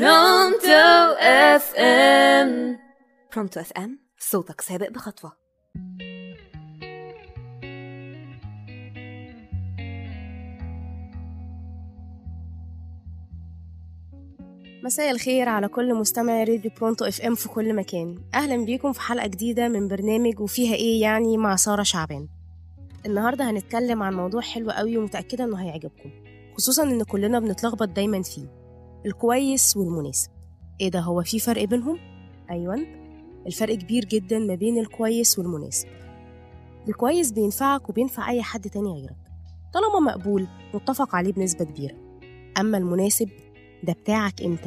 [0.00, 2.78] برونتو اف ام
[3.34, 5.32] برونتو اف ام صوتك سابق بخطوة.
[14.84, 18.18] مساء الخير على كل مستمع راديو برونتو اف ام في كل مكان.
[18.34, 22.28] أهلا بيكم في حلقة جديدة من برنامج وفيها إيه يعني مع سارة شعبان.
[23.06, 26.10] النهارده هنتكلم عن موضوع حلو قوي ومتأكدة إنه هيعجبكم
[26.56, 28.63] خصوصا إن كلنا بنتلخبط دايما فيه.
[29.06, 30.30] الكويس والمناسب.
[30.80, 31.98] إيه ده هو في فرق بينهم؟
[32.50, 32.86] أيوه
[33.46, 35.88] الفرق كبير جدا ما بين الكويس والمناسب.
[36.88, 39.16] الكويس بينفعك وبينفع أي حد تاني غيرك
[39.74, 41.96] طالما مقبول متفق عليه بنسبة كبيرة.
[42.58, 43.28] أما المناسب
[43.84, 44.64] ده بتاعك أنت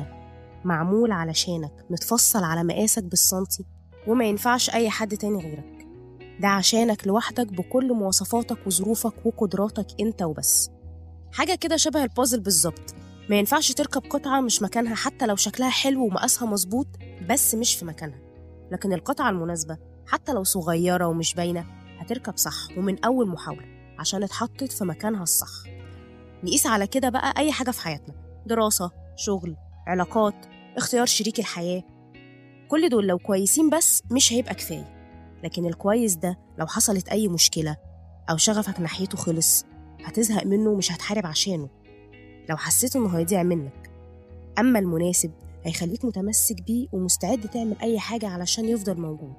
[0.66, 3.66] معمول علشانك متفصل على مقاسك بالسنتي
[4.08, 5.88] وما ينفعش أي حد تاني غيرك.
[6.40, 10.70] ده عشانك لوحدك بكل مواصفاتك وظروفك وقدراتك أنت وبس.
[11.34, 12.96] حاجة كده شبه البازل بالظبط.
[13.30, 16.88] ما ينفعش تركب قطعة مش مكانها حتى لو شكلها حلو ومقاسها مظبوط
[17.30, 18.20] بس مش في مكانها.
[18.72, 21.66] لكن القطعة المناسبة حتى لو صغيرة ومش باينة
[22.00, 23.66] هتركب صح ومن أول محاولة
[24.00, 25.70] عشان اتحطت في مكانها الصح.
[26.44, 29.56] نقيس على كده بقى أي حاجة في حياتنا دراسة شغل
[29.88, 30.36] علاقات
[30.78, 31.84] اختيار شريك الحياة.
[32.68, 34.94] كل دول لو كويسين بس مش هيبقى كفاية.
[35.44, 37.78] لكن الكويس ده لو حصلت أي مشكلة
[38.30, 39.66] أو شغفك ناحيته خلص
[40.06, 41.70] هتزهق منه ومش هتحارب عشانه.
[42.50, 43.90] لو حسيت إنه هيضيع منك.
[44.60, 45.32] أما المناسب
[45.64, 49.34] هيخليك متمسك بيه ومستعد تعمل أي حاجة علشان يفضل موجود.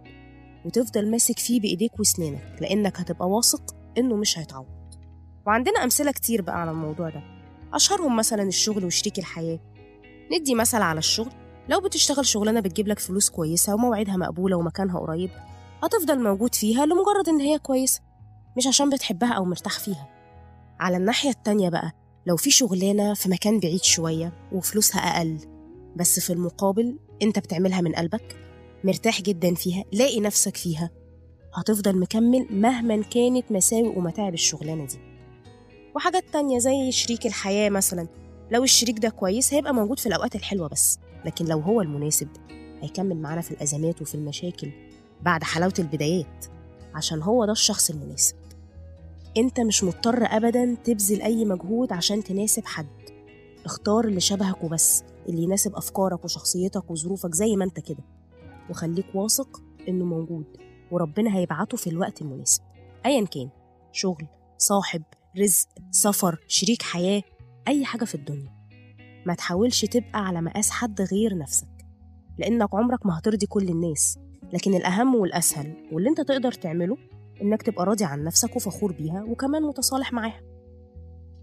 [0.65, 4.67] وتفضل ماسك فيه بإيديك وسنانك لأنك هتبقى واثق إنه مش هيتعوض.
[5.47, 7.23] وعندنا أمثلة كتير بقى على الموضوع ده.
[7.73, 9.59] أشهرهم مثلا الشغل وشريك الحياة.
[10.41, 11.33] ندي مثل على الشغل.
[11.69, 15.31] لو بتشتغل شغلانة بتجيب لك فلوس كويسة ومواعيدها مقبولة ومكانها قريب
[15.83, 18.01] هتفضل موجود فيها لمجرد إن هي كويسة
[18.57, 20.09] مش عشان بتحبها أو مرتاح فيها.
[20.81, 21.93] على الناحية التانية بقى
[22.29, 25.39] لو في شغلانة في مكان بعيد شوية وفلوسها أقل
[25.97, 28.37] بس في المقابل أنت بتعملها من قلبك
[28.85, 30.91] مرتاح جدا فيها لاقي نفسك فيها
[31.55, 34.99] هتفضل مكمل مهما كانت مساوئ ومتاعب الشغلانة دي.
[35.97, 38.09] وحاجات تانية زي شريك الحياة مثلا
[38.51, 42.29] لو الشريك ده كويس هيبقى موجود في الأوقات الحلوة بس لكن لو هو المناسب
[42.83, 44.71] هيكمل معانا في الأزمات وفي المشاكل
[45.23, 46.45] بعد حلاوة البدايات
[46.95, 48.37] عشان هو ده الشخص المناسب.
[49.39, 52.87] انت مش مضطر أبدا تبذل أي مجهود عشان تناسب حد.
[53.65, 58.05] اختار اللي شبهك وبس اللي يناسب أفكارك وشخصيتك وظروفك زي ما انت كده.
[58.71, 60.45] وخليك واثق إنه موجود
[60.91, 62.63] وربنا هيبعته في الوقت المناسب.
[63.07, 63.49] أيا كان
[63.93, 64.27] شغل
[64.59, 65.03] صاحب
[65.39, 67.23] رزق سفر شريك حياة
[67.69, 68.59] أي حاجة في الدنيا.
[69.27, 71.69] ما تحاولش تبقى على مقاس حد غير نفسك
[72.39, 74.19] لأنك عمرك ما هترضي كل الناس.
[74.53, 76.97] لكن الأهم والأسهل واللي أنت تقدر تعمله
[77.43, 80.41] إنك تبقى راضي عن نفسك وفخور بيها وكمان متصالح معاها.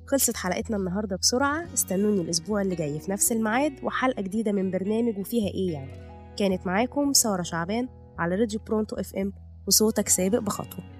[0.07, 5.17] خلصت حلقتنا النهاردة بسرعة استنوني الأسبوع اللي جاي في نفس الميعاد وحلقة جديدة من برنامج
[5.17, 5.91] وفيها إيه يعني.
[6.37, 7.89] كانت معاكم سارة شعبان
[8.19, 9.33] على راديو برونتو إف إم
[9.67, 10.94] وصوتك سابق بخطوة.